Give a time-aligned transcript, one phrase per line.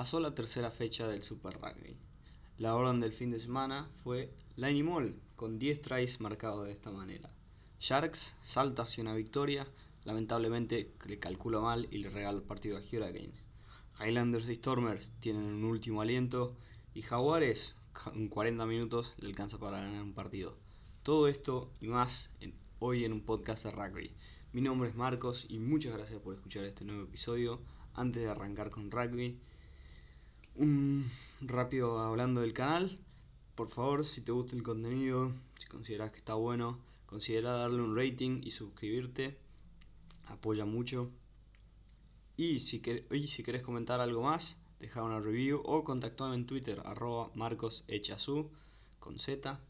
[0.00, 1.94] pasó la tercera fecha del Super Rugby.
[2.56, 6.90] La orden del fin de semana fue Line Mall, con 10 tries marcados de esta
[6.90, 7.28] manera.
[7.80, 9.68] Sharks salta hacia una victoria,
[10.04, 13.46] lamentablemente le calcula mal y le regala el partido a Hurricanes.
[14.00, 16.56] Highlanders y Stormers tienen un último aliento
[16.94, 17.76] y Jaguares
[18.14, 20.56] en 40 minutos le alcanza para ganar un partido.
[21.02, 22.30] Todo esto y más
[22.78, 24.16] hoy en un podcast de rugby.
[24.54, 27.60] Mi nombre es Marcos y muchas gracias por escuchar este nuevo episodio.
[27.92, 29.38] Antes de arrancar con rugby,
[30.56, 32.98] un rápido hablando del canal.
[33.54, 37.96] Por favor, si te gusta el contenido, si consideras que está bueno, considera darle un
[37.96, 39.36] rating y suscribirte.
[40.26, 41.08] Apoya mucho.
[42.36, 42.80] Y si,
[43.26, 48.50] si querés comentar algo más, deja una review o contactame en Twitter, arroba marcosechazu
[48.98, 49.60] con Z.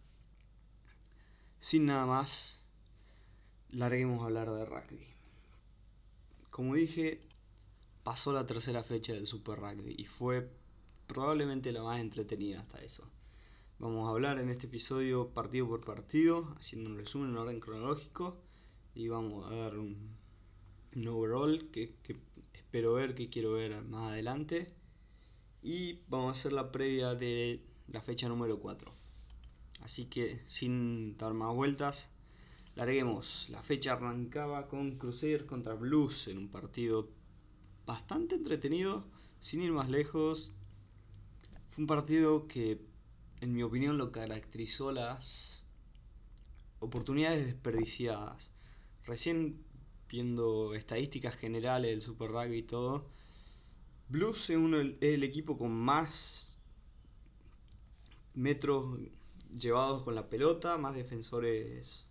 [1.59, 2.65] Sin nada más,
[3.71, 5.07] larguemos a hablar de rugby.
[6.51, 7.21] Como dije,
[8.02, 10.49] pasó la tercera fecha del Super Rugby y fue
[11.12, 13.10] probablemente la más entretenida hasta eso.
[13.79, 18.40] Vamos a hablar en este episodio partido por partido, haciendo un resumen en orden cronológico
[18.95, 20.16] y vamos a dar un,
[21.09, 22.16] overall que, que,
[22.52, 24.73] espero ver, que quiero ver más adelante.
[25.62, 28.92] Y vamos a hacer la previa de la fecha número 4.
[29.80, 32.10] Así que sin dar más vueltas,
[32.76, 33.48] Larguemos.
[33.51, 37.10] La fecha arrancaba con Crusader contra Blues en un partido
[37.85, 39.04] bastante entretenido,
[39.40, 40.52] sin ir más lejos.
[41.71, 42.80] Fue un partido que,
[43.40, 45.65] en mi opinión, lo caracterizó las
[46.80, 48.51] oportunidades desperdiciadas.
[49.04, 49.63] Recién
[50.09, 53.07] viendo estadísticas generales del Super Rugby y todo,
[54.09, 54.59] Blues es,
[55.01, 56.59] es el equipo con más
[58.35, 58.98] metros
[59.52, 62.07] llevados con la pelota, más defensores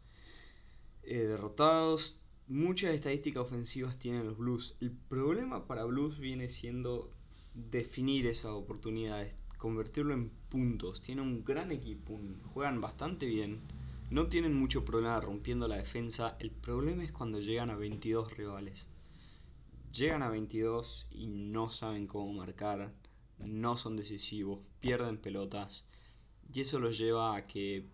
[1.03, 2.19] eh, derrotados.
[2.47, 4.77] Muchas estadísticas ofensivas tienen los Blues.
[4.79, 7.11] El problema para Blues viene siendo
[7.53, 11.03] definir esas oportunidades, convertirlo en puntos.
[11.03, 12.19] Tienen un gran equipo,
[12.53, 13.61] juegan bastante bien.
[14.09, 16.35] No tienen mucho problema rompiendo la defensa.
[16.39, 18.87] El problema es cuando llegan a 22 rivales.
[19.93, 22.91] Llegan a 22 y no saben cómo marcar,
[23.39, 25.83] no son decisivos, pierden pelotas.
[26.51, 27.85] Y eso los lleva a que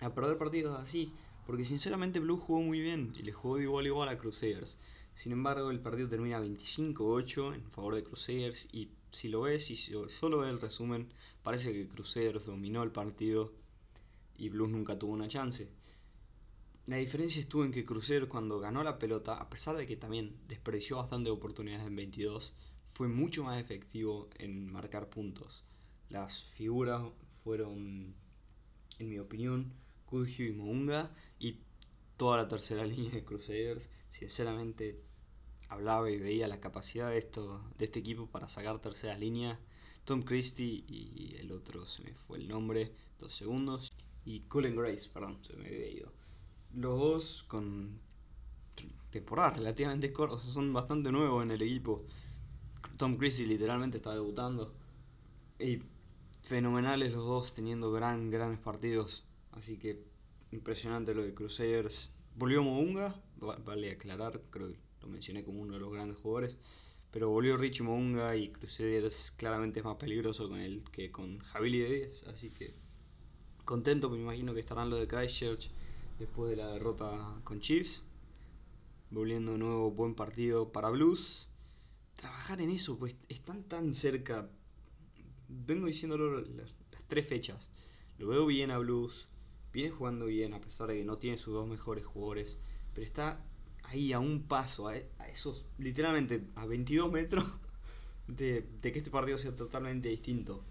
[0.00, 1.10] a perder partidos así.
[1.46, 4.78] Porque sinceramente Blue jugó muy bien y le jugó de igual a igual a Crusaders.
[5.14, 9.76] Sin embargo, el partido termina 25-8 en favor de Crusaders y si lo ves y
[9.76, 13.52] solo ves el resumen, parece que Crusaders dominó el partido
[14.36, 15.68] y Blues nunca tuvo una chance.
[16.86, 20.36] La diferencia estuvo en que Crusaders cuando ganó la pelota, a pesar de que también
[20.48, 22.54] desperdició bastante oportunidades en 22,
[22.86, 25.64] fue mucho más efectivo en marcar puntos.
[26.10, 27.02] Las figuras
[27.42, 28.14] fueron,
[28.98, 29.72] en mi opinión,
[30.06, 31.60] Kudju y Mounga y
[32.16, 33.90] toda la tercera línea de Crusaders.
[34.08, 35.00] Sinceramente
[35.68, 39.58] hablaba y veía la capacidad de, esto, de este equipo para sacar tercera línea.
[40.04, 43.90] Tom Christie y el otro se me fue el nombre, dos segundos.
[44.24, 46.12] Y Cullen Grace, perdón, se me había ido.
[46.72, 48.00] Los dos con
[49.10, 52.04] temporadas relativamente cortas, son bastante nuevos en el equipo.
[52.98, 54.74] Tom Christie literalmente está debutando.
[55.58, 55.82] Y
[56.42, 59.24] fenomenales los dos, teniendo gran, grandes partidos.
[59.52, 60.02] Así que
[60.50, 62.14] impresionante lo de Crusaders.
[62.36, 63.14] Volvió Mounga,
[63.64, 66.56] vale aclarar, creo que lo mencioné como uno de los grandes jugadores.
[67.10, 71.78] Pero volvió Richie Mounga y Crusaders claramente es más peligroso con él que con Javili
[71.80, 72.28] de 10.
[72.28, 72.74] Así que
[73.64, 75.70] contento, me imagino que estarán los de Christchurch
[76.18, 78.04] después de la derrota con Chiefs.
[79.10, 81.48] Volviendo de nuevo, buen partido para Blues.
[82.16, 84.48] Trabajar en eso, pues están tan cerca.
[85.48, 86.72] Vengo diciéndolo las
[87.06, 87.70] tres fechas.
[88.18, 89.28] Lo veo bien a Blues
[89.74, 92.58] viene jugando bien a pesar de que no tiene sus dos mejores jugadores,
[92.94, 93.44] pero está
[93.84, 94.96] ahí a un paso, a,
[95.28, 97.44] esos literalmente a 22 metros
[98.28, 100.62] de, que este partido sea totalmente distinto.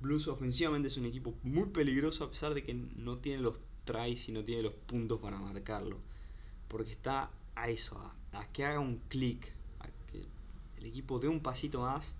[0.00, 4.28] Blues ofensivamente es un equipo muy peligroso a pesar de que no tiene los tries
[4.28, 5.98] y no tiene los puntos para marcarlo.
[6.68, 7.98] Porque está a eso,
[8.32, 10.24] a, que haga un clic, a que
[10.78, 12.16] el equipo dé un pasito más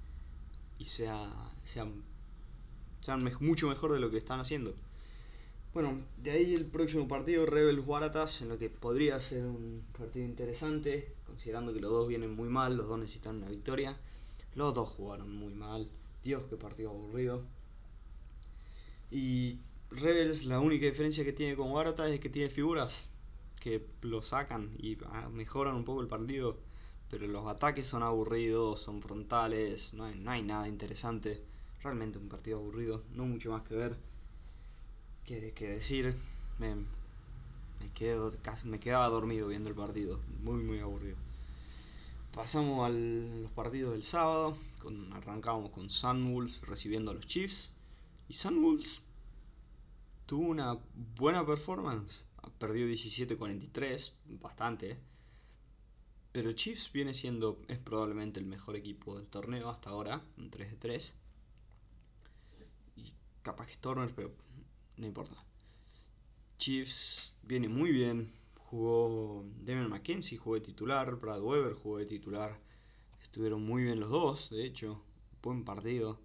[0.79, 1.33] y sea,
[1.65, 1.87] sea,
[3.01, 4.75] sea mucho mejor de lo que están haciendo.
[5.75, 10.27] Bueno, de ahí el próximo partido, Rebels Waratahs, en lo que podría ser un partido
[10.27, 13.97] interesante, considerando que los dos vienen muy mal, los dos necesitan una victoria.
[14.55, 15.89] Los dos jugaron muy mal.
[16.23, 17.43] Dios, qué partido aburrido.
[19.11, 19.61] Y
[19.91, 23.09] Rebels, la única diferencia que tiene con Waratahs es que tiene figuras
[23.59, 26.59] que lo sacan y ah, mejoran un poco el partido.
[27.11, 31.43] Pero los ataques son aburridos, son frontales, no hay, no hay nada interesante.
[31.83, 34.12] Realmente un partido aburrido, no mucho más que ver
[35.25, 36.17] que, que decir,
[36.59, 41.17] me, me, quedo, casi, me quedaba dormido viendo el partido, muy muy aburrido.
[42.33, 47.75] Pasamos a los partidos del sábado, Con, arrancábamos con Sunwolves recibiendo a los Chiefs.
[48.29, 49.03] Y Sunwolves
[50.27, 50.79] tuvo una
[51.17, 52.27] buena performance.
[52.59, 54.99] Perdió 17-43, bastante.
[56.33, 60.71] Pero Chiefs viene siendo, es probablemente el mejor equipo del torneo hasta ahora, un 3
[60.71, 61.15] de 3.
[62.97, 64.33] Y capaz que Stormers, pero
[64.97, 65.37] no importa.
[66.59, 68.33] Chiefs viene muy bien.
[68.57, 71.17] Jugó Damian McKenzie, jugó de titular.
[71.17, 72.59] Brad Weber jugó de titular.
[73.23, 75.03] Estuvieron muy bien los dos, de hecho.
[75.43, 76.21] Buen partido.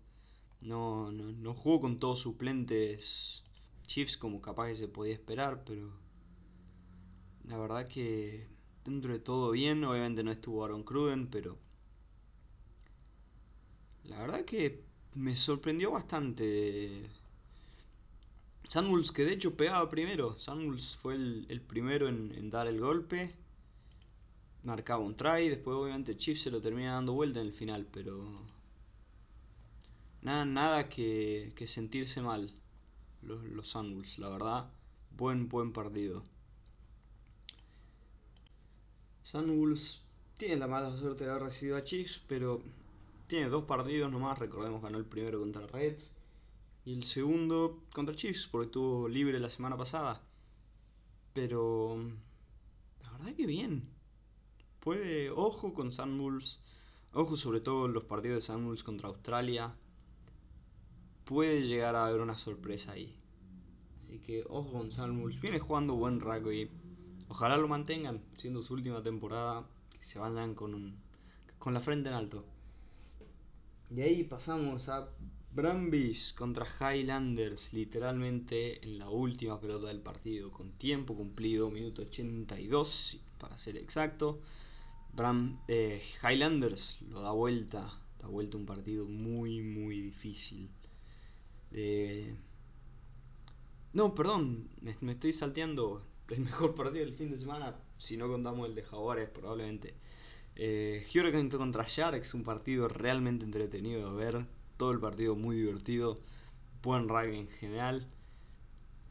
[0.62, 3.44] No, no, no jugó con todos suplentes
[3.86, 5.92] Chiefs como capaz que se podía esperar, pero
[7.46, 8.48] la verdad que
[8.84, 9.84] dentro de todo bien.
[9.84, 11.58] Obviamente no estuvo Aaron Cruden, pero
[14.04, 14.84] la verdad que
[15.14, 17.10] me sorprendió bastante.
[18.78, 20.38] Samuels, que de hecho pegaba primero.
[20.38, 23.34] Samuels fue el, primero en, dar el golpe.
[24.62, 25.50] Marcaba un try.
[25.50, 27.88] Después, obviamente, Chief se lo termina dando vuelta en el final.
[27.92, 28.24] Pero.
[30.22, 32.54] Nada, nada que, sentirse mal.
[33.24, 33.76] Los, los
[34.20, 34.70] la verdad.
[35.10, 36.24] Buen, buen partido.
[39.24, 40.04] Sunwolves
[40.38, 42.62] tiene la mala suerte de haber recibido a Chiefs, pero
[43.26, 44.38] tiene dos partidos nomás.
[44.38, 46.17] Recordemos ganó el primero contra Reds
[46.88, 50.22] y el segundo contra Chiefs, porque estuvo libre la semana pasada.
[51.34, 51.98] Pero
[53.04, 53.90] la verdad que bien.
[54.80, 56.62] Puede, ojo con Sunwolves,
[57.12, 59.76] ojo sobre todo en los partidos de Sunwolves contra Australia.
[61.26, 63.14] Puede llegar a haber una sorpresa ahí.
[64.00, 65.42] Así que ojo con Sunwolves.
[65.42, 66.72] Viene jugando buen rugby
[67.28, 70.96] Ojalá lo mantengan, siendo su última temporada, que se vayan con,
[71.60, 72.46] con la frente en alto.
[73.90, 75.10] De ahí pasamos a
[75.58, 83.18] Brambis contra Highlanders, literalmente en la última pelota del partido, con tiempo cumplido, minuto 82
[83.40, 84.40] para ser exacto.
[85.68, 90.70] Eh, Highlanders lo da vuelta, da vuelta un partido muy, muy difícil.
[93.94, 94.70] No, perdón,
[95.02, 98.84] me estoy salteando el mejor partido del fin de semana, si no contamos el de
[98.84, 99.96] Jaguares probablemente.
[100.56, 104.46] Eh, Hurricane contra Sharks, un partido realmente entretenido de ver,
[104.78, 106.20] todo el partido muy divertido,
[106.84, 108.08] buen rugby en general.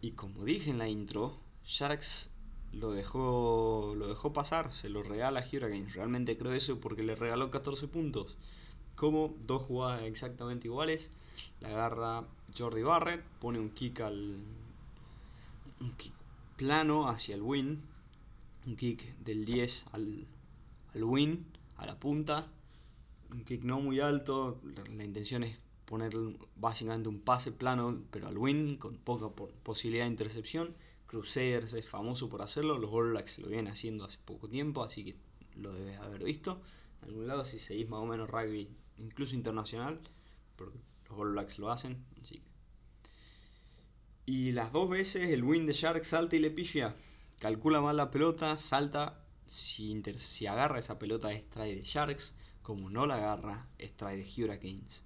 [0.00, 2.30] Y como dije en la intro, Sharks
[2.72, 5.94] lo dejó, lo dejó pasar, se lo regala a Hurricanes.
[5.94, 8.36] Realmente creo eso porque le regaló 14 puntos.
[8.94, 11.10] Como dos jugadas exactamente iguales,
[11.60, 12.24] la agarra
[12.56, 14.44] Jordi Barrett, pone un kick al.
[15.80, 16.12] Un kick
[16.56, 17.82] plano hacia el win.
[18.66, 20.26] Un kick del 10 al,
[20.94, 21.46] al win,
[21.76, 22.48] a la punta.
[23.30, 24.60] Un kick no muy alto.
[24.96, 26.12] La, intención es poner
[26.56, 29.28] básicamente un pase plano, pero al win, con poca
[29.62, 30.74] posibilidad de intercepción.
[31.06, 32.78] Crusaders es famoso por hacerlo.
[32.78, 35.16] Los All Blacks lo vienen haciendo hace poco tiempo, así que
[35.56, 36.60] lo debes haber visto.
[37.02, 38.68] En algún lado, si seguís más o menos rugby,
[38.98, 40.00] incluso internacional,
[40.56, 42.42] porque los All Blacks lo hacen, así
[44.26, 46.94] y las dos veces el win de Shark salta y le pifia.
[47.38, 49.22] Calcula mal la pelota, salta.
[49.46, 52.34] Si, si agarra esa pelota es de Sharks.
[52.66, 55.04] Como no la agarra, es de Hurricanes.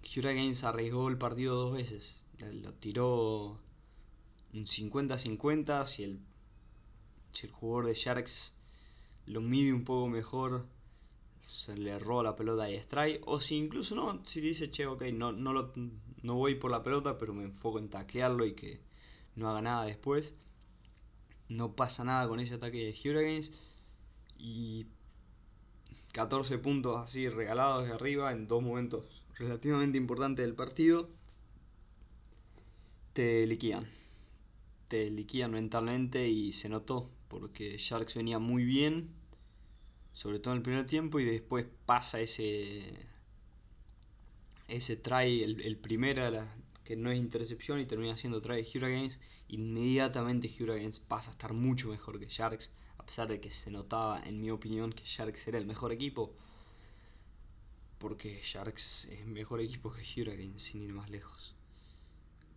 [0.00, 2.24] Hurricanes arriesgó el partido dos veces.
[2.38, 3.58] Lo tiró
[4.54, 5.84] un 50-50.
[5.84, 6.20] Si el,
[7.32, 8.54] si el jugador de Sharks
[9.26, 10.64] lo mide un poco mejor,
[11.42, 13.20] se le roba la pelota y strike.
[13.26, 15.70] O si incluso no, si dice, che, ok, no, no, lo,
[16.22, 18.80] no voy por la pelota, pero me enfoco en taclearlo y que
[19.36, 20.34] no haga nada después.
[21.50, 23.52] No pasa nada con ese ataque de Hurricanes.
[24.38, 24.86] Y
[26.14, 29.04] 14 puntos así regalados de arriba en dos momentos
[29.34, 31.10] relativamente importantes del partido.
[33.12, 33.86] Te liquidan.
[34.88, 39.10] Te liquidan mentalmente y se notó porque Sharks venía muy bien
[40.14, 42.82] sobre todo en el primer tiempo, y después pasa ese
[44.68, 46.22] ese try, el, el primero
[46.84, 51.52] que no es intercepción y termina siendo try de Hurricanes, inmediatamente Hurricanes pasa a estar
[51.52, 52.70] mucho mejor que Sharks,
[53.04, 56.32] a pesar de que se notaba, en mi opinión, que Sharks era el mejor equipo,
[57.98, 61.54] porque Sharks es mejor equipo que Hurricanes, sin ir más lejos.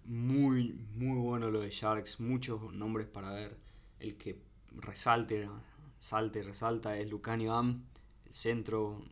[0.05, 3.57] Muy, muy bueno lo de Sharks, muchos nombres para ver,
[3.99, 4.39] el que
[4.71, 5.49] resalte
[5.99, 7.83] salta y resalta es Lucanio Am,
[8.25, 9.03] el centro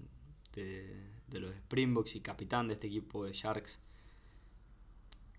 [0.54, 3.78] de, los Springboks y capitán de este equipo de Sharks.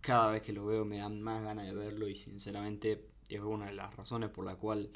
[0.03, 3.67] Cada vez que lo veo me dan más ganas de verlo y sinceramente es una
[3.67, 4.91] de las razones por la cual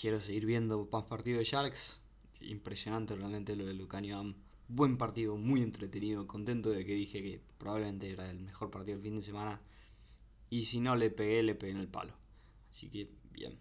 [0.00, 2.00] quiero seguir viendo más partidos de Sharks.
[2.40, 4.34] Impresionante realmente lo de Lucanio Am.
[4.66, 9.04] Buen partido, muy entretenido, contento de que dije que probablemente era el mejor partido del
[9.04, 9.60] fin de semana.
[10.48, 12.14] Y si no le pegué, le pegué en el palo.
[12.70, 13.58] Así que bien.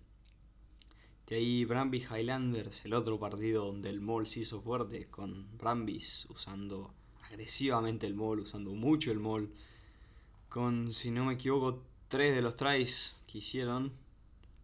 [1.27, 6.25] De ahí Brambis Highlanders, el otro partido donde el Mall se hizo fuerte, con Brambis
[6.29, 6.93] usando
[7.24, 9.51] agresivamente el Mall, usando mucho el Mall.
[10.48, 13.91] Con, si no me equivoco, tres de los tries que hicieron.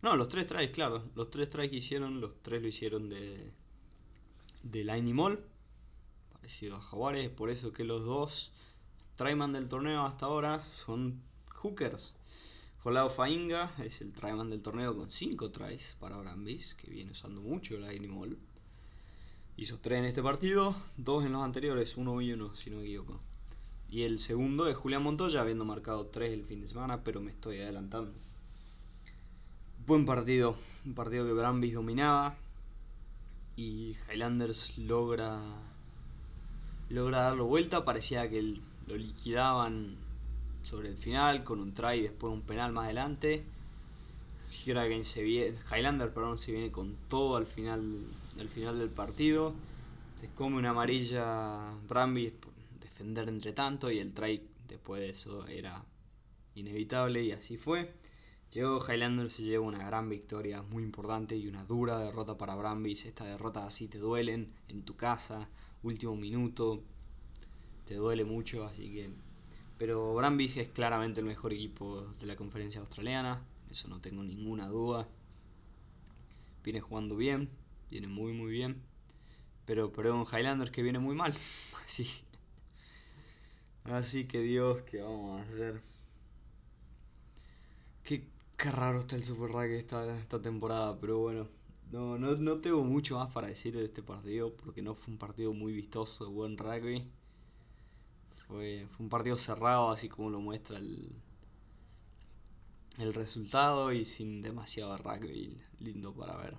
[0.01, 1.03] No, los tres tries, claro.
[1.15, 3.51] Los tres tries que hicieron, los tres lo hicieron de,
[4.63, 5.39] de Line Mall.
[6.33, 8.51] Parecido a Jaguares, por eso que los dos
[9.15, 11.21] tryman del torneo hasta ahora son
[11.53, 12.15] hookers.
[12.85, 17.41] Folao Fainga es el tryman del torneo con 5 tries para Brambis, que viene usando
[17.41, 18.37] mucho el Animal.
[19.57, 22.83] Hizo 3 en este partido, 2 en los anteriores, 1 y 1 si no me
[22.83, 23.19] equivoco.
[23.89, 27.31] Y el segundo es Julián Montoya, habiendo marcado 3 el fin de semana, pero me
[27.31, 28.13] estoy adelantando.
[29.87, 32.35] Buen partido, un partido que Brambis dominaba
[33.55, 35.39] y Highlanders logra
[36.89, 39.95] logra darlo vuelta, parecía que lo liquidaban
[40.63, 43.43] sobre el final con un try y después un penal más adelante.
[45.03, 48.07] Se viene, Highlander perdón, se viene con todo al final,
[48.39, 49.53] al final del partido.
[50.15, 52.51] Se come una amarilla Bramby por
[52.81, 55.79] defender entre tanto y el try después de eso era
[56.55, 57.93] inevitable y así fue.
[58.51, 63.05] Llegó Highlander se lleva una gran victoria muy importante y una dura derrota para Brambis.
[63.05, 65.49] Estas derrotas así te duelen en tu casa,
[65.83, 66.81] último minuto,
[67.85, 69.11] te duele mucho, así que
[69.77, 74.67] pero Brambis es claramente el mejor equipo de la conferencia australiana, eso no tengo ninguna
[74.67, 75.07] duda.
[76.63, 77.49] Viene jugando bien,
[77.89, 78.81] viene muy muy bien.
[79.65, 81.35] Pero perdón, Highlanders que viene muy mal.
[81.85, 82.07] Así,
[83.83, 85.81] así que Dios, ¿qué vamos a hacer?
[88.03, 91.47] Qué, raro está el Super Rugby esta, esta temporada, pero bueno.
[91.91, 95.19] No, no, no tengo mucho más para decir de este partido, porque no fue un
[95.19, 97.09] partido muy vistoso de buen rugby.
[98.47, 101.21] Fue, un partido cerrado, así como lo muestra el,
[102.97, 106.57] el resultado y sin demasiado rugby lindo para ver.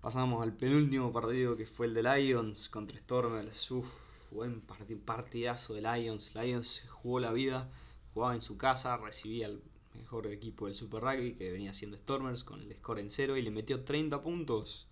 [0.00, 3.70] Pasamos al penúltimo partido que fue el de Lions contra Stormers.
[3.70, 3.88] Uf,
[4.30, 6.34] buen partidazo de Lions.
[6.34, 7.70] Lions jugó la vida,
[8.14, 9.62] jugaba en su casa, recibía el
[9.96, 13.42] mejor equipo del Super Rugby que venía siendo Stormers con el score en cero y
[13.42, 14.86] le metió 30 puntos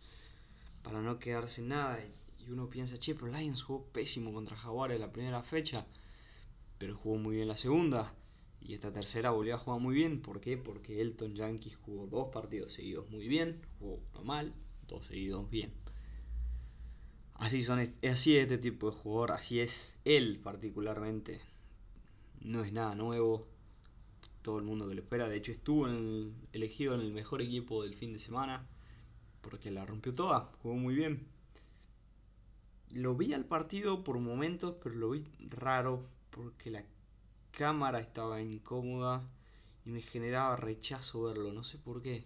[0.83, 1.99] para no quedarse nada.
[2.39, 5.87] Y uno piensa, che, pero Lions jugó pésimo contra Jaguares la primera fecha,
[6.79, 8.15] pero jugó muy bien la segunda.
[8.61, 10.23] Y esta tercera volvió a jugar muy bien.
[10.23, 10.57] ¿Por qué?
[10.57, 14.55] Porque Elton Yankees jugó dos partidos seguidos muy bien, jugó uno mal,
[14.89, 15.73] dos seguidos bien.
[17.35, 21.41] Así, son, así es este tipo de jugador, así es él particularmente.
[22.41, 23.47] No es nada nuevo,
[24.45, 25.29] todo el mundo que lo espera.
[25.29, 25.89] De hecho, estuvo
[26.53, 28.65] elegido en el mejor equipo del fin de semana
[29.41, 31.35] porque la rompió toda, jugó muy bien
[32.95, 36.85] lo vi al partido por momentos, pero lo vi raro porque la
[37.51, 39.25] cámara estaba incómoda
[39.85, 42.25] y me generaba rechazo verlo, no sé por qué.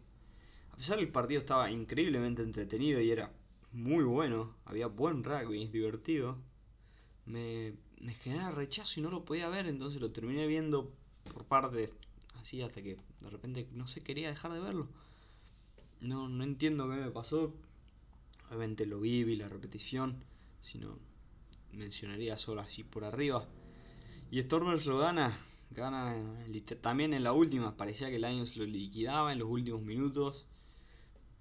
[0.70, 3.32] A pesar el partido estaba increíblemente entretenido y era
[3.72, 6.38] muy bueno, había buen rugby, divertido,
[7.24, 10.92] me, me generaba rechazo y no lo podía ver, entonces lo terminé viendo
[11.32, 11.94] por partes,
[12.40, 14.88] así hasta que de repente no sé, quería dejar de verlo.
[16.00, 17.54] No, no entiendo qué me pasó.
[18.48, 20.22] Obviamente lo vi, vi la repetición
[20.60, 20.98] sino
[21.72, 23.46] mencionaría solo así por arriba.
[24.30, 25.38] Y Stormers lo gana,
[25.70, 26.14] gana
[26.80, 30.46] también en la última, parecía que Lions lo liquidaba en los últimos minutos.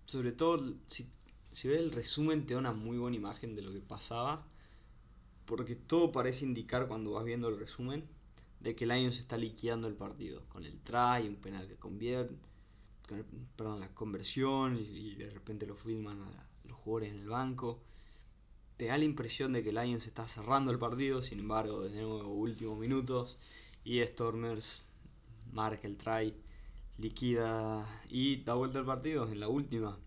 [0.06, 1.10] Sobre todo, si,
[1.52, 4.46] si ves el resumen, te da una muy buena imagen de lo que pasaba.
[5.46, 8.04] Porque todo parece indicar cuando vas viendo el resumen
[8.60, 10.44] de que Lions está liquidando el partido.
[10.50, 12.36] Con el try, un penal que convierte,
[13.56, 17.82] perdón, la conversión y, de repente lo filman a los jugadores en el banco
[18.78, 22.32] te da la impresión de que Lions está cerrando el partido, sin embargo, desde nuevo
[22.32, 23.40] últimos minutos
[23.84, 24.88] y Stormers
[25.52, 26.34] marca el try,
[27.00, 29.98] liquida y da vuelta el partido en la última.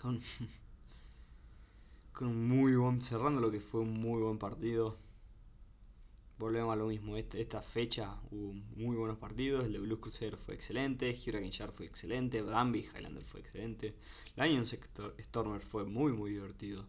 [0.00, 0.20] Con,
[2.12, 4.96] con un muy buen, cerrando lo que fue un muy buen partido.
[6.40, 10.38] Volvemos a lo mismo, este, esta fecha hubo muy buenos partidos, el de Blues Crusader
[10.38, 13.94] fue excelente, Hurricane Shark fue excelente, Bramby Highlander fue excelente,
[14.36, 14.74] Lions
[15.20, 16.86] Stormers fue muy muy divertido.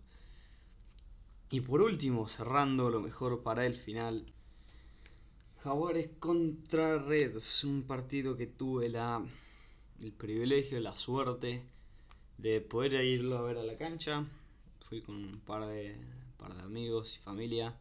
[1.49, 4.25] Y por último, cerrando lo mejor para el final,
[5.57, 9.21] Jaguares contra Reds, un partido que tuve la,
[9.99, 11.61] el privilegio, la suerte
[12.37, 14.25] de poder irlo a ver a la cancha.
[14.79, 15.97] Fui con un par de,
[16.37, 17.77] par de amigos y familia.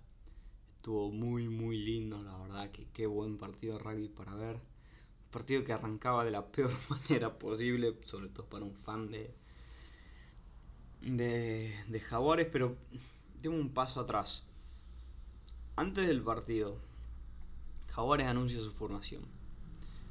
[0.80, 4.56] Estuvo muy muy lindo, la verdad que qué buen partido de rugby para ver.
[4.56, 9.30] Un partido que arrancaba de la peor manera posible, sobre todo para un fan de,
[11.02, 12.78] de, de Jaguares, pero
[13.42, 14.46] tengo un paso atrás.
[15.76, 16.78] Antes del partido,
[17.88, 19.26] Jaguares anuncia su formación.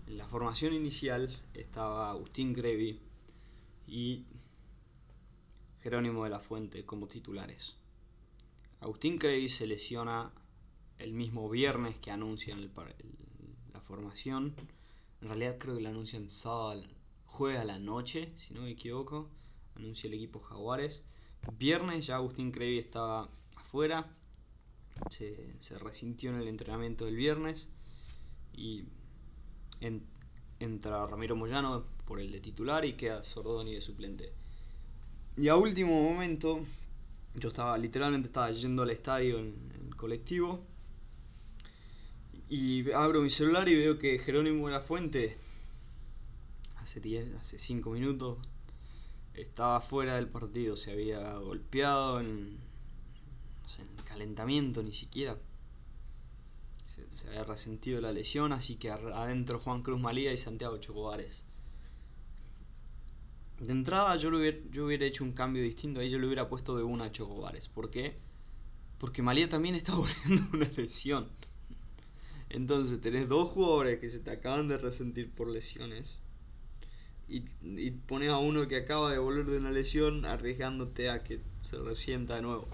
[0.05, 2.99] En la formación inicial estaba Agustín Grevi
[3.87, 4.23] y
[5.81, 7.75] Jerónimo de la Fuente como titulares.
[8.81, 10.31] Agustín Crevi se lesiona
[10.99, 12.69] el mismo viernes que anuncian
[13.73, 14.53] la formación.
[15.21, 16.83] En realidad creo que la anuncian sábado,
[17.25, 19.29] juega a la noche, si no me equivoco.
[19.75, 21.03] Anuncia el equipo Jaguares.
[21.57, 24.07] Viernes ya Agustín Crevi estaba afuera.
[25.09, 27.69] Se, resintió en el entrenamiento del viernes.
[28.53, 28.83] Y
[30.59, 34.33] entra Ramiro Moyano por el de titular y queda Sordoni de suplente.
[35.37, 36.65] Y a último momento,
[37.35, 39.55] yo estaba literalmente estaba yendo al estadio en,
[39.87, 40.65] el colectivo
[42.49, 45.37] y abro mi celular y veo que Jerónimo de la Fuente
[46.77, 48.39] hace 10, hace 5 minutos
[49.35, 52.57] estaba fuera del partido, se había golpeado en,
[53.77, 55.37] en calentamiento ni siquiera.
[56.83, 61.45] Se, había resentido la lesión, así que adentro Juan Cruz Malía y Santiago Chocobares.
[63.59, 66.75] De entrada yo, hubiera, yo hubiera hecho un cambio distinto, ahí yo le hubiera puesto
[66.75, 67.69] de una a Chocobares.
[67.69, 68.17] ¿Por qué?
[68.97, 71.29] Porque Malía también está volviendo una lesión.
[72.49, 76.23] Entonces tenés dos jugadores que se te acaban de resentir por lesiones.
[77.27, 81.41] Y, y pones a uno que acaba de volver de una lesión arriesgándote a que
[81.59, 82.67] se resienta de nuevo.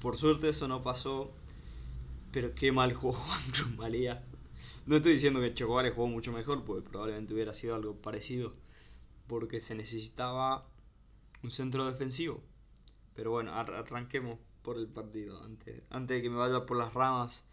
[0.00, 1.32] Por suerte eso no pasó.
[2.30, 4.24] Pero qué mal jugó Juan Cruz Malía.
[4.86, 8.52] No estoy diciendo que Chocobares jugó mucho mejor, porque probablemente hubiera sido algo parecido
[9.26, 10.66] porque se necesitaba
[11.42, 12.42] un centro defensivo.
[13.14, 17.46] Pero bueno, arranquemos por el partido, antes, antes de que me vaya por las ramas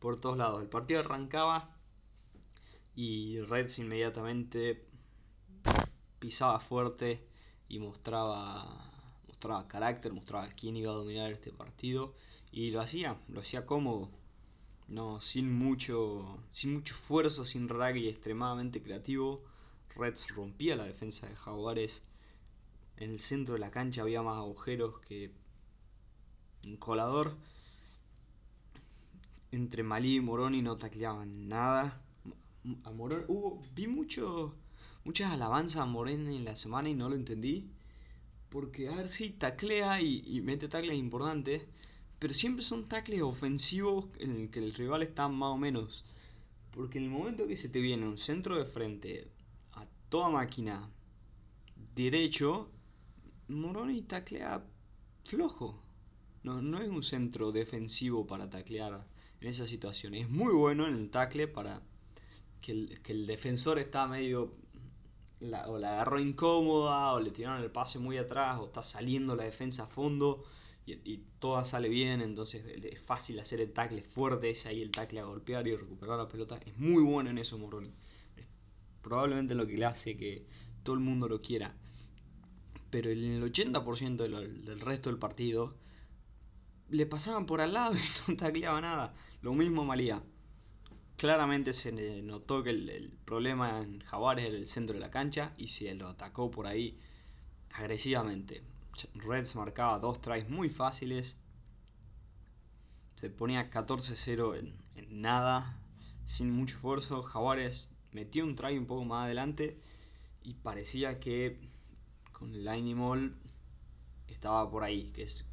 [0.00, 0.62] por todos lados.
[0.62, 1.74] El partido arrancaba
[2.94, 4.84] y Reds inmediatamente
[6.18, 7.26] pisaba fuerte
[7.68, 8.92] y mostraba
[9.26, 12.14] mostraba carácter, mostraba quién iba a dominar este partido
[12.52, 14.10] y lo hacía, lo hacía cómodo.
[14.88, 19.42] No, sin mucho sin mucho esfuerzo, sin rugby extremadamente creativo
[19.94, 22.02] Reds rompía la defensa de Jaguares.
[22.96, 25.30] En el centro de la cancha había más agujeros que
[26.64, 27.36] un colador.
[29.56, 32.02] Entre Malí y Moroni no tacleaban nada.
[32.84, 34.54] A hubo, vi mucho,
[35.04, 37.70] muchas alabanzas a Moroni en la semana y no lo entendí.
[38.50, 41.66] Porque, a ver, si taclea y, mete tacles importantes.
[42.18, 46.04] Pero siempre son tacles ofensivos en el que el rival está más o menos.
[46.70, 49.30] Porque en el momento que se te viene un centro de frente
[50.10, 50.88] toda máquina
[51.94, 52.68] derecho,
[53.48, 54.62] Moroni taclea
[55.24, 55.82] flojo.
[56.42, 59.04] No, no es un centro defensivo para taclear
[59.40, 60.14] en esa situación.
[60.14, 61.82] Es muy bueno en el tacle para
[62.60, 64.54] que el, defensor está medio...
[65.66, 69.44] o la agarró incómoda, o le tiraron el pase muy atrás, o está saliendo la
[69.44, 70.44] defensa a fondo
[70.84, 74.90] y, y toda sale bien, entonces es fácil hacer el tackle fuerte, es ahí el
[74.90, 76.58] tackle a golpear y recuperar la pelota.
[76.64, 77.92] Es muy bueno en eso Moroni
[79.06, 80.44] probablemente lo que le hace que
[80.82, 81.76] todo el mundo lo quiera.
[82.90, 85.76] Pero en el 80% del resto del partido
[86.88, 87.94] le pasaban por al lado
[88.28, 89.14] y no tacleaba nada.
[89.42, 90.22] Lo mismo Malía.
[91.16, 95.68] Claramente se notó que el, problema en Jaguares era el centro de la cancha y
[95.68, 96.98] se lo atacó por ahí
[97.70, 98.62] agresivamente.
[99.14, 101.38] Reds marcaba dos tries muy fáciles.
[103.14, 105.80] Se ponía 14-0 en, en, nada,
[106.26, 107.22] sin mucho esfuerzo.
[107.22, 109.78] Jaguares metió un try un poco más adelante
[110.44, 111.58] y parecía que
[112.32, 113.34] con el Animal
[114.28, 115.46] estaba por ahí, que es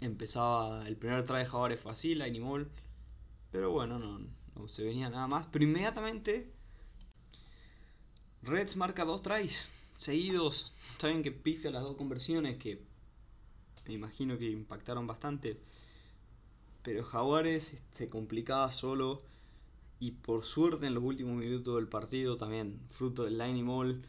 [0.00, 2.68] empezaba el primer Jaguares fue así, Animal,
[3.50, 6.52] pero bueno, no, se venía nada más, pero inmediatamente
[8.42, 12.80] Reds marca dos tries seguidos, saben que pifia las dos conversiones que
[13.86, 15.58] me imagino que impactaron bastante,
[16.82, 19.22] pero Jaguares se complicaba solo.
[20.00, 24.00] Y por suerte en los últimos minutos del partido también, fruto del line mall,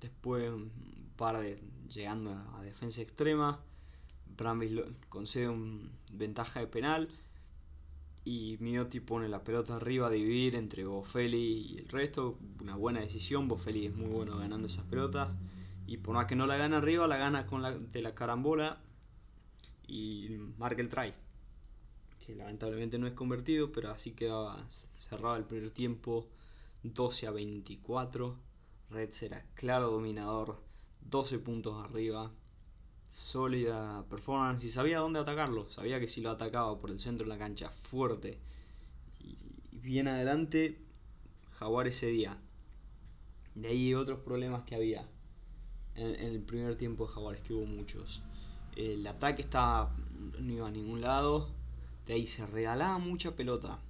[0.00, 0.70] después un
[1.16, 3.60] par de llegando a defensa extrema,
[4.38, 4.72] Brambis
[5.10, 7.08] concede un ventaja de penal
[8.24, 13.00] y Miotti pone la pelota arriba a dividir entre Boffelli y el resto, una buena
[13.00, 15.28] decisión, Boffelli es muy bueno ganando esas pelotas
[15.86, 18.78] y por más que no la gana arriba, la gana con la, de la carambola
[19.86, 21.12] y marca el try
[22.28, 26.28] que lamentablemente no es convertido, pero así quedaba cerrado el primer tiempo
[26.82, 28.36] 12 a 24.
[28.90, 30.60] Reds era claro dominador,
[31.08, 32.30] 12 puntos arriba,
[33.08, 37.30] sólida performance y sabía dónde atacarlo, sabía que si lo atacaba por el centro de
[37.30, 38.38] la cancha fuerte
[39.20, 39.36] y
[39.72, 40.78] bien adelante,
[41.58, 42.38] Jaguar ese día.
[43.56, 45.08] De ahí otros problemas que había
[45.96, 48.22] en, el primer tiempo de Jaguares, que hubo muchos.
[48.76, 49.92] El ataque estaba,
[50.38, 51.50] no iba a ningún lado,
[52.06, 53.80] de ahí se regalaba mucha pelota.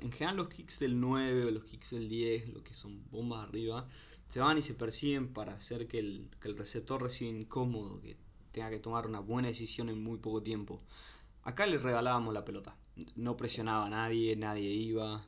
[0.00, 3.48] En general los kicks del 9 o los kicks del 10, lo que son bombas
[3.48, 3.84] arriba,
[4.28, 8.16] se van y se persiguen para hacer que el, que el receptor reciba incómodo, que
[8.54, 10.80] tenga que tomar una buena decisión en muy poco tiempo.
[11.42, 12.76] Acá le regalábamos la pelota.
[13.16, 15.26] No presionaba a nadie, nadie iba.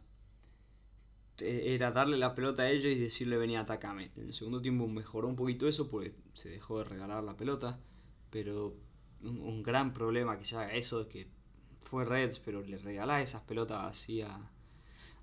[1.38, 4.12] Era darle la pelota a ellos y decirle venía atacame.
[4.16, 7.78] En el segundo tiempo mejoró un poquito eso porque se dejó de regalar la pelota.
[8.30, 8.74] Pero
[9.22, 11.28] un, gran problema que ya eso es que
[11.90, 14.50] fue Reds, pero le regalaba esas pelotas así a,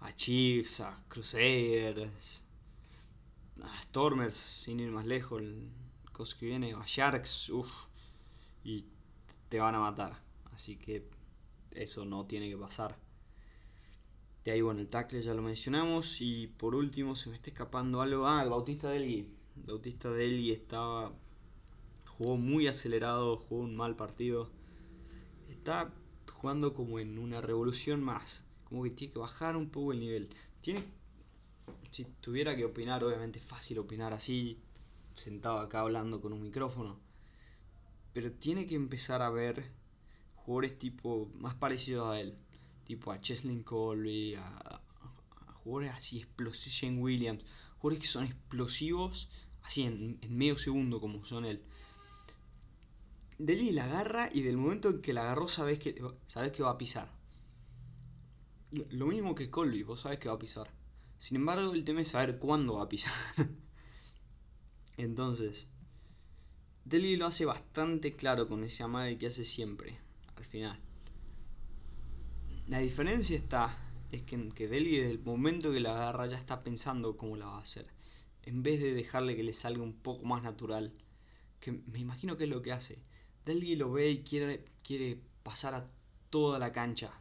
[0.02, 2.46] a Chiefs, a Crusaders,
[3.62, 5.72] a Stormers, sin ir más lejos, el
[6.40, 7.88] que viene, a Sharks, uff,
[8.64, 8.86] y
[9.50, 10.18] te van a matar.
[10.52, 11.08] Así que
[11.72, 12.98] eso no tiene que pasar.
[14.44, 16.22] De ahí, bueno, el tackle ya lo mencionamos.
[16.22, 18.28] Y por último, se me está escapando algo.
[18.28, 19.28] Ah, Bautista Delgui.
[19.58, 21.14] El Bautista Delgui estaba.
[22.18, 24.50] Jugó muy acelerado, jugó un mal partido.
[25.48, 25.92] Está
[26.32, 28.46] jugando como en una revolución más.
[28.66, 30.30] Como que tiene que bajar un poco el nivel.
[30.62, 30.84] Tiene.
[31.92, 34.60] Si tuviera que opinar, obviamente es fácil opinar así,
[35.14, 37.00] sentado acá hablando con un micrófono.
[38.14, 39.72] Pero tiene que empezar a ver
[40.36, 42.36] jugadores tipo más parecidos a él,
[42.84, 44.82] tipo a Cheslin Colby, a,
[45.64, 47.44] jugadores así explosivos, Shane Williams,
[47.78, 49.30] jugadores que son explosivos
[49.64, 51.64] así en, medio segundo como son él.
[53.38, 56.72] Deli la agarra y del momento en que la agarró sabes que, sabes que va
[56.72, 57.12] a pisar.
[58.90, 60.70] Lo mismo que Colby, vos sabes que va a pisar.
[61.18, 63.14] Sin embargo, el tema es saber cuándo va a pisar.
[64.98, 65.70] Entonces,
[66.86, 69.98] Deli lo hace bastante claro con ese amague que hace siempre
[70.54, 70.80] final.
[72.68, 73.76] La diferencia está
[74.12, 77.48] es que, que Deli desde el momento que la agarra ya está pensando cómo la
[77.48, 77.88] va a hacer.
[78.44, 80.94] En vez de dejarle que le salga un poco más natural.
[81.60, 83.00] Que me imagino que es lo que hace.
[83.46, 85.86] Deli lo ve y quiere, quiere pasar a
[86.30, 87.12] toda la cancha.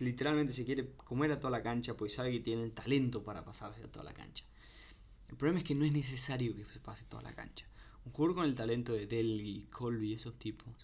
[0.00, 3.44] literalmente se quiere comer a toda la cancha porque sabe que tiene el talento para
[3.44, 4.44] pasarse a toda la cancha.
[5.28, 7.66] El problema es que no es necesario que se pase toda la cancha.
[8.04, 10.74] Un jugador con el talento de Delhi, Colby, esos tipos,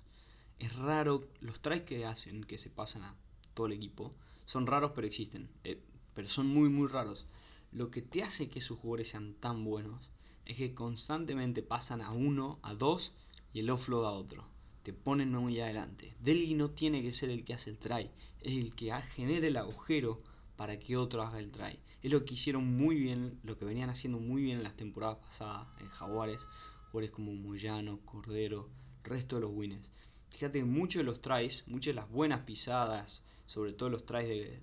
[0.59, 3.15] es raro, los tries que hacen, que se pasan a
[3.55, 5.83] todo el equipo, son raros pero existen, eh,
[6.15, 7.27] pero son muy muy raros.
[7.73, 10.11] Lo que te hace que sus jugadores sean tan buenos
[10.47, 13.15] es que constantemente pasan a uno, a dos
[13.53, 14.49] y el offload a otro.
[14.83, 16.15] Te ponen muy adelante.
[16.21, 19.57] Delhi no tiene que ser el que hace el try, es el que genera el
[19.57, 20.19] agujero
[20.57, 21.79] para que otro haga el try.
[22.03, 25.19] Es lo que hicieron muy bien, lo que venían haciendo muy bien en las temporadas
[25.19, 26.47] pasadas en Jaguares,
[26.91, 28.69] jugadores como Moyano, Cordero,
[29.05, 29.91] resto de los winners.
[30.31, 34.29] Fíjate que muchos de los tries, muchas de las buenas pisadas, sobre todo los tries
[34.29, 34.61] de,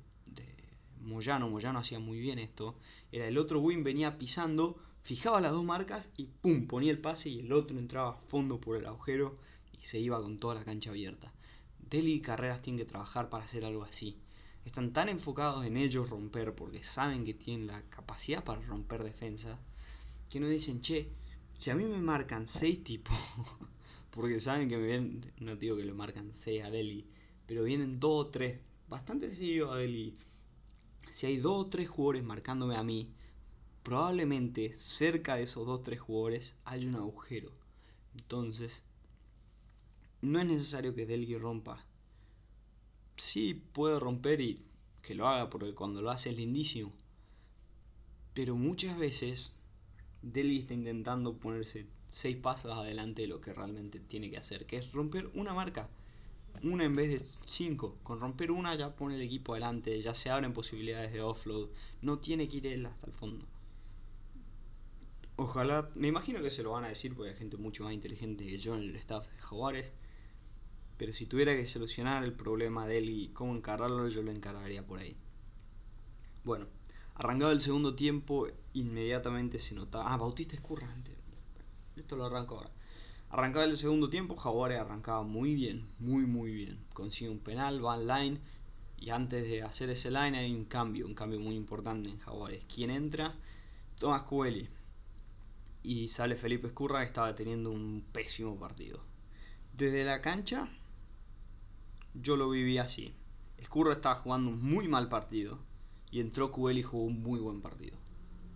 [1.02, 2.76] Moyano, Moyano hacía muy bien esto,
[3.12, 7.30] era el otro win venía pisando, fijaba las dos marcas y pum, ponía el pase
[7.30, 9.38] y el otro entraba a fondo por el agujero
[9.72, 11.32] y se iba con toda la cancha abierta.
[11.78, 14.18] Deli y Carreras tienen que trabajar para hacer algo así.
[14.66, 19.60] Están tan enfocados en ellos romper porque saben que tienen la capacidad para romper defensa
[20.28, 21.12] que no dicen, che,
[21.58, 23.18] si a mí me marcan seis tipos
[24.16, 27.06] porque saben que me vienen, no digo que le marcan 6 a Delhi,
[27.46, 30.16] pero vienen 2 o 3, bastante seguido a Delhi.
[31.10, 33.12] Si hay 2 o 3 jugadores marcándome a mí,
[33.84, 37.52] probablemente cerca de esos 2 o 3 jugadores hay un agujero.
[38.18, 38.84] Entonces,
[40.22, 41.86] no es necesario que Delhi rompa.
[43.18, 44.66] Sí puede romper y
[45.02, 46.94] que lo haga porque cuando lo hace es lindísimo.
[48.34, 49.58] Pero muchas veces
[50.26, 54.78] Delhi está intentando ponerse seis pasos adelante de lo que realmente tiene que hacer, que
[54.78, 55.88] es romper una marca.
[56.64, 57.98] Una en vez de cinco.
[58.02, 61.70] Con romper una ya pone el equipo adelante, ya se abren posibilidades de offload.
[62.02, 63.46] No tiene que ir él hasta el fondo.
[65.36, 68.48] Ojalá, me imagino que se lo van a decir porque hay gente mucho más inteligente
[68.48, 69.94] que yo en el staff de Jaguares.
[70.98, 74.88] Pero si tuviera que solucionar el problema de él y cómo encararlo, yo lo encargaría
[74.88, 75.16] por ahí.
[76.46, 76.68] Bueno,
[77.16, 80.14] arrancado el segundo tiempo, inmediatamente se notaba.
[80.14, 80.88] Ah, Bautista Escurra
[81.96, 82.70] esto lo arranco ahora.
[83.30, 86.78] Arrancaba el segundo tiempo, Jaguares arrancaba muy bien, muy muy bien.
[86.94, 88.40] Consigue un penal, va line
[88.98, 92.66] y antes de hacer ese line hay un cambio, un cambio muy importante en Jaguares.
[92.74, 93.34] ¿Quién entra?
[93.98, 94.68] Tomás Cueli.
[95.84, 99.00] Y sale Felipe Escurra que estaba teniendo un pésimo partido.
[99.74, 100.70] Desde la cancha
[102.14, 103.14] yo lo viví así.
[103.58, 105.60] Escurra estaba jugando un muy mal partido
[106.16, 107.98] y entró Cueli y jugó un muy buen partido.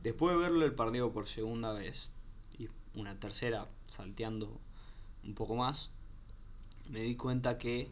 [0.01, 2.13] Después de verlo el partido por segunda vez,
[2.95, 4.61] una tercera salteando
[5.25, 5.91] un poco más,
[6.89, 7.89] me di cuenta que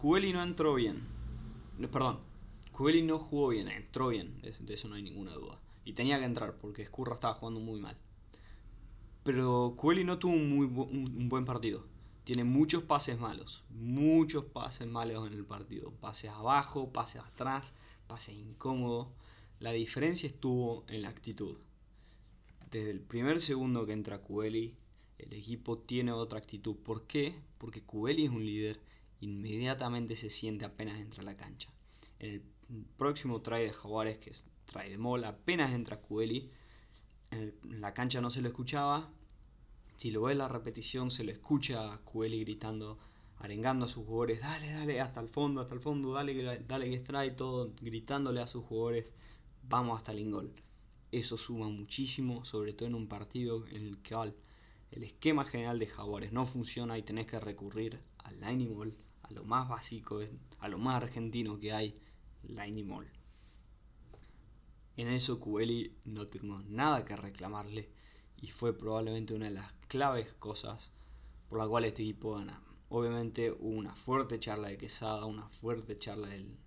[0.00, 1.02] Cueli no entró bien.
[1.92, 2.20] perdón,
[2.72, 5.60] Cueli no jugó bien, entró bien, de eso no hay ninguna duda.
[5.84, 7.98] Y tenía que entrar porque Escurra estaba jugando muy mal.
[9.22, 11.84] Pero Cueli no tuvo un, muy un buen partido.
[12.24, 15.90] Tiene muchos pases malos, muchos pases malos en el partido.
[16.00, 17.74] Pases abajo, pases atrás,
[18.10, 19.08] pases incómodos.
[19.60, 21.56] La diferencia estuvo en la actitud
[22.70, 24.76] desde el primer segundo que entra Kueli,
[25.18, 26.76] el equipo tiene otra actitud.
[26.76, 27.34] ¿Por qué?
[27.58, 28.80] Porque Kueli es un líder,
[29.20, 31.70] inmediatamente se siente apenas entra a la cancha.
[32.18, 32.42] En el
[32.96, 36.48] próximo try de Jaguares, que es try de Mol, apenas entra Kueli,
[37.32, 39.10] en la cancha no se lo escuchaba.
[39.96, 42.98] Si lo ve la repetición, se lo escucha a gritando,
[43.40, 46.96] arengando a sus jugadores, dale, dale, hasta el fondo, hasta el fondo, dale, dale que
[46.96, 49.14] extrae todo, gritándole a sus jugadores,
[49.62, 50.52] vamos hasta el ingol.
[51.10, 54.14] Eso suma muchísimo, sobre todo en un partido en el que
[54.90, 59.32] el esquema general de Jaguares no funciona y tenés que recurrir al line ball, a
[59.32, 60.20] lo más básico,
[60.58, 61.98] a lo más argentino que hay,
[62.42, 63.10] line ball.
[64.96, 67.88] En eso Kubeli no tengo nada que reclamarle
[68.36, 70.92] y fue probablemente una de las claves cosas
[71.48, 72.60] por la cual este equipo gana.
[72.92, 76.58] Obviamente hubo una fuerte charla de Quesada, una fuerte charla del,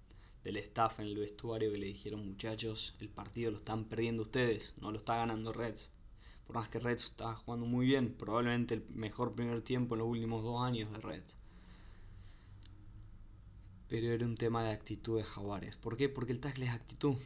[0.41, 4.73] del staff en el vestuario que le dijeron muchachos, el partido lo están perdiendo ustedes,
[4.77, 5.91] no lo está ganando Reds.
[6.47, 10.07] Por más que Reds estaba jugando muy bien, probablemente el mejor primer tiempo en los
[10.07, 11.35] últimos dos años de Reds.
[13.89, 15.75] Pero era un tema de actitud de Jaguares.
[15.75, 16.07] ¿Por qué?
[16.07, 17.17] Porque el tackle es actitud.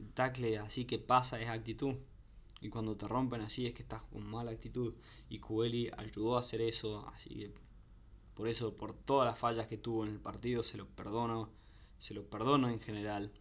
[0.00, 1.94] El tackle así que pasa es actitud.
[2.60, 4.94] Y cuando te rompen así es que estás con mala actitud.
[5.28, 7.06] Y Kubeli ayudó a hacer eso.
[7.08, 7.69] Así que
[8.34, 11.50] por eso, por todas las fallas que tuvo en el partido, se lo perdono.
[11.98, 13.32] Se lo perdono en general.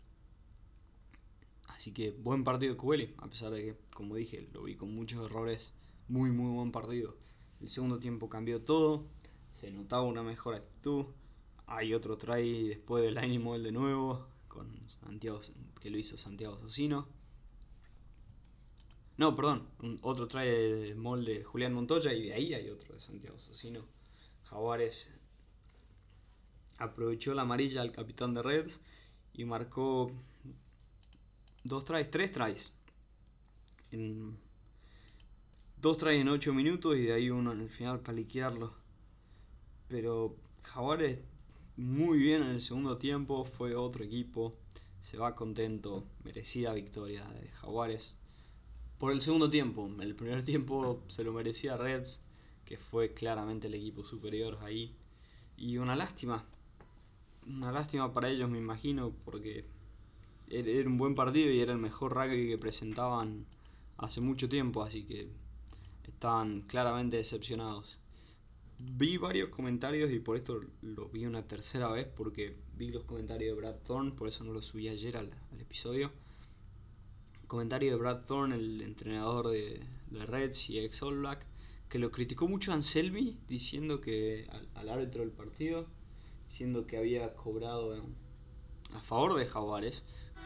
[1.67, 4.93] Así que buen partido de Kubeli, a pesar de que, como dije, lo vi con
[4.93, 5.73] muchos errores.
[6.09, 7.15] Muy, muy buen partido.
[7.61, 9.05] El segundo tiempo cambió todo.
[9.51, 11.05] Se notaba una mejor actitud.
[11.67, 14.27] Hay otro try después del Animal de nuevo.
[14.47, 15.39] Con Santiago,
[15.79, 17.07] que lo hizo Santiago Socino.
[19.17, 19.67] No, perdón.
[20.01, 22.11] otro try de molde de Julián Montoya.
[22.13, 23.85] Y de ahí hay otro de Santiago Socino.
[24.49, 25.11] Jaguares
[26.77, 28.81] aprovechó la amarilla al capitán de Reds.
[29.33, 30.11] Y marcó
[31.63, 32.73] dos tries, tres tries.
[33.91, 34.37] En,
[35.77, 38.73] dos tries en 8 minutos y de ahí uno en el final para liquearlo.
[39.87, 41.19] Pero Jaguares
[41.79, 44.53] muy bien en el segundo tiempo, fue otro equipo,
[44.99, 48.17] se va contento, merecida victoria de Jaguares.
[48.97, 52.25] Por el segundo tiempo, el primer tiempo se lo merecía Reds,
[52.69, 54.93] que fue claramente el equipo superior ahí.
[55.57, 56.45] Y una lástima,
[57.47, 59.65] una lástima para ellos me imagino, porque
[60.51, 63.47] era un buen partido y era el mejor rugby que presentaban
[63.97, 65.27] hace mucho tiempo, así que
[66.07, 67.99] estaban claramente decepcionados.
[68.77, 73.55] Vi varios comentarios y por esto lo vi una tercera vez porque vi los comentarios
[73.55, 76.11] de Brad Thorne, por eso no los subí ayer al, episodio.
[77.47, 79.81] Comentario de Brad Thorne, el entrenador de,
[80.27, 81.48] Reds y ex All Black,
[81.89, 85.87] que lo criticó mucho Anselmi diciendo que al árbitro del partido,
[86.47, 88.05] diciendo que había cobrado
[88.93, 90.05] a favor de Jaguares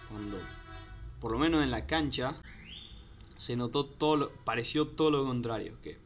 [0.10, 0.38] cuando,
[1.20, 2.42] por lo menos en la cancha,
[3.36, 5.98] se notó todo, pareció todo lo contrario, que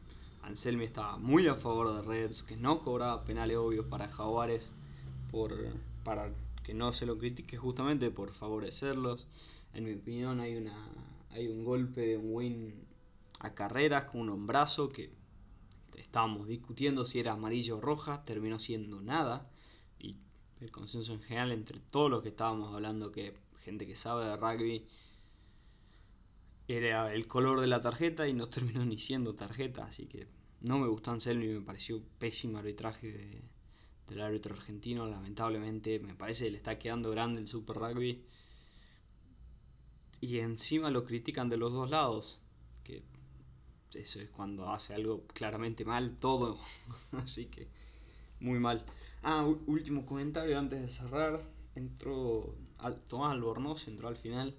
[0.42, 4.72] Anselmi estaba muy a favor de Reds, que no cobraba penales obvios para Jaguares,
[5.30, 5.54] por,
[6.02, 6.32] para
[6.64, 9.28] que no se lo critique justamente por favorecerlos.
[9.72, 10.88] En mi opinión hay, una,
[11.30, 12.74] hay un golpe de un win
[13.40, 15.17] a carreras con un hombrazo que
[16.08, 19.50] estábamos discutiendo si era amarillo o roja, terminó siendo nada.
[19.98, 20.16] Y
[20.60, 24.36] el consenso en general entre todos los que estábamos hablando que gente que sabe de
[24.36, 24.86] rugby,
[26.66, 30.26] era el color de la tarjeta y no terminó ni siendo tarjeta, así que
[30.60, 33.42] no me gustó Anselmo y me pareció pésimo arbitraje
[34.08, 38.24] del árbitro argentino, lamentablemente me parece que le está quedando grande el Super Rugby.
[40.20, 42.42] Y encima lo critican de los dos lados,
[42.82, 43.02] que
[43.94, 46.58] eso es cuando hace algo claramente mal todo,
[47.12, 47.68] así que
[48.40, 48.84] muy mal.
[49.22, 51.40] Ah, último comentario antes de cerrar
[51.74, 52.54] entró
[53.08, 54.54] Tomás Albornoz, entró al final,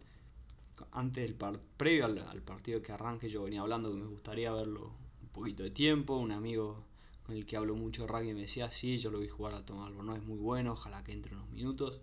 [0.92, 1.36] antes del
[1.78, 5.72] previo al, partido que arranque, yo venía hablando que me gustaría verlo un poquito de
[5.72, 6.84] tiempo, un amigo
[7.26, 9.66] con el que hablo mucho de rugby me decía, sí, yo lo vi jugar a
[9.66, 12.00] Tomás Albornoz, es muy bueno, ojalá que entre unos minutos.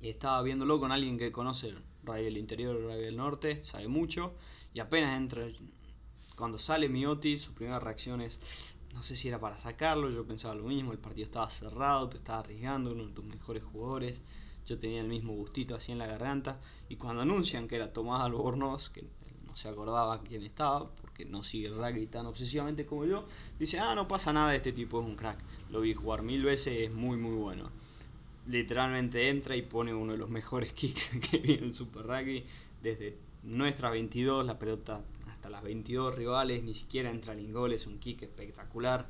[0.00, 3.64] Y estaba viéndolo con alguien que conoce el rugby del interior, el rugby del norte,
[3.64, 4.34] sabe mucho,
[4.74, 5.48] y apenas entra,
[6.36, 8.40] cuando sale Mioti, su primera reacción es,
[8.94, 12.18] no sé si era para sacarlo, yo pensaba lo mismo, el partido estaba cerrado, te
[12.18, 14.20] estaba arriesgando, uno de tus mejores jugadores,
[14.66, 18.22] yo tenía el mismo gustito así en la garganta, y cuando anuncian que era Tomás
[18.22, 19.02] Albornoz, que
[19.46, 23.26] no se acordaba quién estaba, porque no sigue el rugby tan obsesivamente como yo,
[23.58, 25.38] dice, ah, no pasa nada, este tipo es un crack,
[25.70, 27.70] lo vi jugar mil veces, es muy muy bueno.
[28.46, 32.44] Literalmente entra y pone uno de los mejores kicks que vi en Super Rugby,
[32.82, 35.02] desde nuestra 22, la pelota
[35.50, 39.08] las 22 rivales, ni siquiera entra en gol, es un kick espectacular.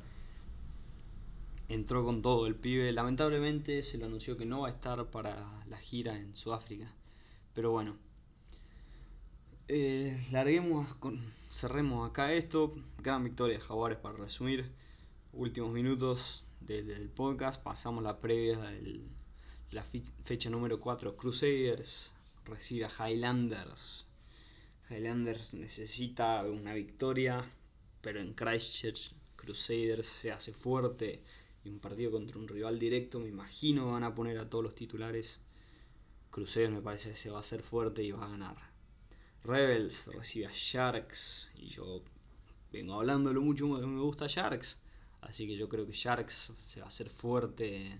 [1.69, 5.35] Entró con todo el pibe, lamentablemente se lo anunció que no va a estar para
[5.67, 6.91] la gira en Sudáfrica.
[7.53, 7.97] Pero bueno,
[9.69, 10.87] Eh, larguemos,
[11.51, 12.73] cerremos acá esto.
[13.03, 14.71] Gran victoria de Jaguares para resumir.
[15.33, 17.61] Últimos minutos del, podcast.
[17.61, 19.01] Pasamos la previa de
[19.71, 19.83] la
[20.23, 21.15] fecha número 4.
[21.17, 22.13] Crusaders
[22.45, 24.06] recibe a Highlanders.
[24.89, 27.45] Highlanders necesita una victoria,
[28.01, 31.21] pero en Christchurch Crusaders se hace fuerte
[31.65, 34.75] y un partido contra un rival directo, me imagino van a poner a todos los
[34.75, 35.39] titulares.
[36.31, 38.57] Crusaders me parece que se va a hacer fuerte y va a ganar.
[39.43, 42.01] Rebels recibe a Sharks y yo
[42.71, 44.79] vengo hablándolo mucho, me gusta Sharks,
[45.21, 47.99] así que yo creo que Sharks se va a hacer fuerte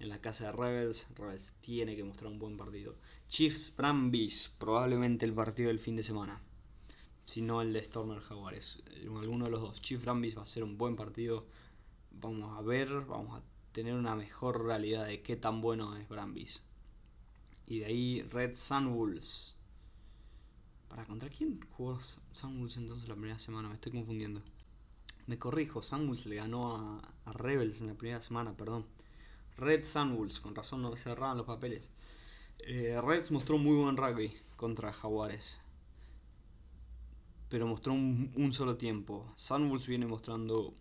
[0.00, 1.08] en la casa de Rebels.
[1.16, 2.96] Rebels tiene que mostrar un buen partido.
[3.28, 6.40] Chiefs Brambis, probablemente el partido del fin de semana
[7.30, 8.82] si no el de Stormer Jaguares.
[9.02, 9.80] Alguno de los dos.
[9.80, 11.46] Chief Brambis va a ser un buen partido.
[12.10, 16.64] Vamos a ver, vamos a tener una mejor realidad de qué tan bueno es Brambis.
[17.68, 19.54] Y de ahí Red Sunwolves.
[20.88, 22.00] ¿Para contra quién jugó
[22.32, 23.68] Sunwolves entonces la primera semana?
[23.68, 24.42] Me estoy confundiendo.
[25.28, 28.86] Me corrijo, Sunwolves le ganó a, Rebels en la primera semana, perdón.
[29.60, 31.92] Red Sunwolves, con razón no cerraban los papeles.
[32.60, 35.60] Eh, Reds mostró muy buen rugby contra Jaguares
[37.50, 39.30] pero mostró un, solo tiempo.
[39.34, 40.72] Sunwolves viene mostrando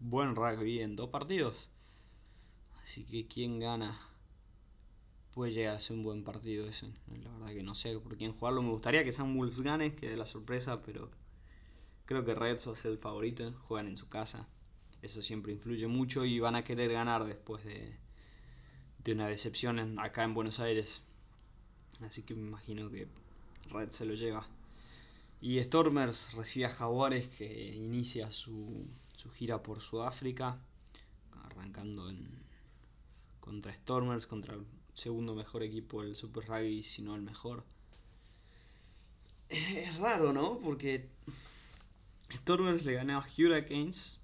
[0.00, 1.70] buen rugby en dos partidos.
[2.82, 3.96] Así que quien gana
[5.32, 6.88] puede llegar a ser un buen partido eso.
[7.06, 8.62] La verdad que no sé por quién jugarlo.
[8.62, 11.08] Me gustaría que Sunwolves gane, que dé la sorpresa, pero
[12.04, 13.52] creo que Reds va a ser el favorito.
[13.68, 14.48] Juegan en su casa.
[15.02, 17.96] Eso siempre influye mucho y van a querer ganar después de,
[19.04, 21.02] de una decepción acá en Buenos Aires.
[22.02, 23.08] Así que me imagino que
[23.70, 24.46] Red se lo lleva.
[25.40, 28.86] Y Stormers recibe a Jaguares que inicia su,
[29.34, 30.56] gira por Sudáfrica,
[31.44, 32.28] arrancando en,
[33.40, 37.64] contra Stormers, contra el segundo mejor equipo del Super Rugby, si no el mejor.
[39.48, 40.58] Es raro, ¿no?
[40.58, 41.08] Porque
[42.32, 44.20] Stormers le ganó a Hurricanes,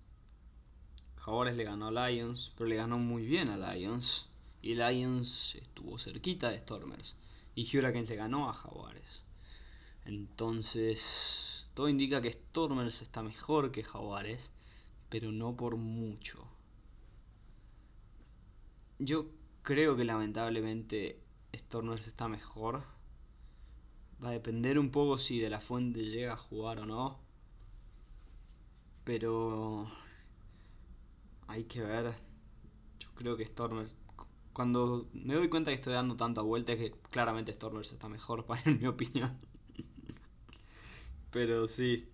[1.16, 4.28] Jaguares le ganó a Lions, pero le ganó muy bien a Lions.
[4.62, 7.16] Y Lions estuvo cerquita de Stormers.
[7.54, 9.24] Y Hurricanes le ganó a Jaguares.
[10.04, 14.52] Entonces, todo indica que Stormers está mejor que Jaguares,
[15.08, 16.46] pero no por mucho.
[18.98, 19.26] Yo
[19.62, 21.20] creo que lamentablemente
[21.54, 22.84] Stormers está mejor.
[24.22, 27.20] Va a depender un poco si de la fuente llega a jugar o no.
[29.04, 29.90] Pero
[31.46, 32.14] hay que ver.
[32.98, 33.94] Yo creo que Stormers.
[34.58, 38.44] Cuando me doy cuenta que estoy dando tanta vuelta es que claramente Stormers está mejor,
[38.64, 39.38] en mi opinión.
[41.30, 42.08] Pero sí.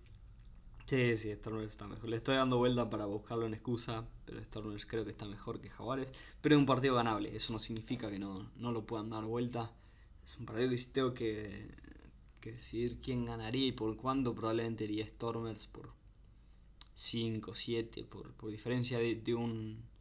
[0.85, 2.07] Sí, sí, Stormers está mejor.
[2.07, 5.71] Le estoy dando vuelta para buscarlo en excusa, pero Stormers creo que está mejor que
[5.71, 6.13] Jaguares.
[6.39, 9.71] Pero es un partido ganable, eso no significa que no, lo puedan dar vuelta.
[10.23, 11.71] Es un partido que si tengo que,
[12.43, 15.89] decidir quién ganaría y por cuándo, probablemente iría Stormers por
[16.93, 19.94] 5, 7, por, por diferencia de, un.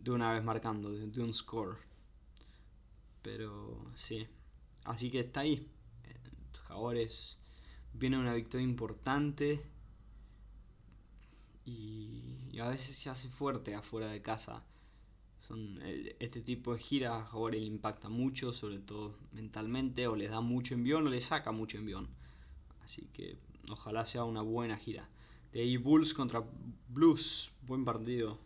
[0.00, 1.76] De una vez marcando, de, un score.
[3.22, 4.26] Pero sí.
[4.84, 5.68] Así que está ahí.
[6.66, 7.38] Jaguares
[7.92, 9.60] viene una victoria importante
[11.64, 14.62] y, a veces se hace fuerte afuera de casa.
[15.38, 15.80] Son,
[16.18, 20.74] este tipo de giras ahora le impacta mucho, sobre todo mentalmente, o le da mucho
[20.74, 22.08] envión o le saca mucho envión.
[22.82, 23.38] Así que
[23.70, 25.08] ojalá sea una buena gira.
[25.52, 26.44] De ahí Bulls contra
[26.88, 28.38] Blues, buen partido.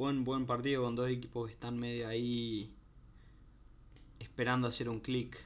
[0.00, 2.74] Buen, buen partido con dos equipos que están medio ahí
[4.18, 5.38] esperando hacer un clic.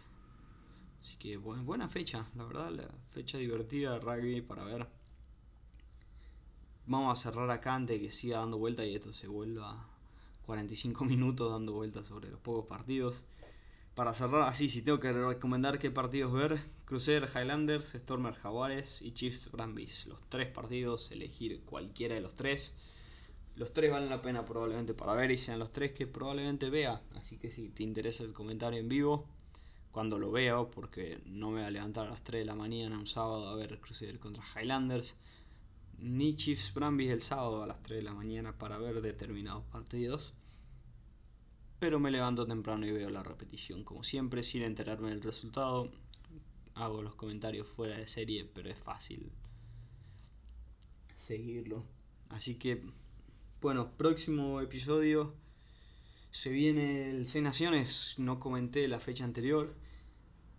[1.00, 4.86] Así que buena fecha, la verdad, la fecha divertida de rugby para ver.
[6.86, 9.88] Vamos a cerrar acá antes de que siga dando vuelta y esto se vuelva
[10.46, 13.24] 45 minutos dando vueltas sobre los pocos partidos.
[13.96, 19.14] Para cerrar así, si tengo que recomendar qué partidos ver, Crusader Highlanders, Stormer Jaguares y
[19.14, 20.06] Chiefs Brambis.
[20.06, 22.72] Los tres partidos, elegir cualquiera de los tres.
[23.56, 27.00] Los tres valen la pena probablemente para ver y sean los tres que probablemente vea.
[27.16, 29.28] Así que si te interesa el comentario en vivo,
[29.94, 32.98] cuando lo veo, porque no me voy a levantar a las 3 de la mañana
[32.98, 35.16] un sábado a ver Crusader contra Highlanders,
[35.98, 40.35] ni Chiefs Brambis el sábado a las 3 de la mañana para ver determinados partidos.
[41.79, 45.88] Pero me levanto temprano y veo la repetición, como siempre, sin enterarme del resultado.
[46.74, 49.31] Hago los comentarios fuera de serie, pero es fácil
[51.14, 51.85] seguirlo.
[52.31, 52.83] Así que,
[53.65, 55.33] bueno, próximo episodio
[56.31, 59.75] se viene el Seis Naciones, no comenté la fecha anterior,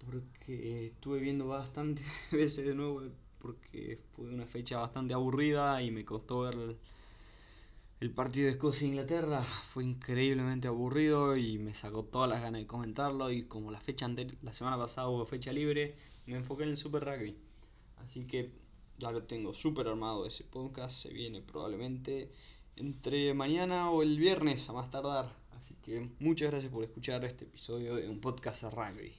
[0.04, 2.02] porque estuve viendo bastante
[2.32, 3.04] veces de nuevo,
[3.38, 6.78] porque fue una fecha bastante aburrida y me costó ver,
[8.00, 13.30] El partido de Escocia-Inglaterra fue increíblemente aburrido y me sacó todas las ganas de comentarlo.
[13.30, 14.10] Y como la fecha
[14.42, 15.96] la semana pasada hubo fecha libre,
[16.26, 17.38] me enfoqué en el Super Rugby.
[17.98, 18.52] Así que
[18.98, 21.04] ya lo tengo súper armado ese podcast.
[21.04, 22.32] Se viene probablemente
[22.78, 25.30] entre mañana o el viernes a más tardar.
[25.58, 29.14] Así que muchas gracias por escuchar este episodio de un podcast de rugby.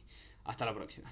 [0.44, 1.10] Hasta la próxima.